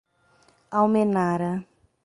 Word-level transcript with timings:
Almenara 0.79 1.53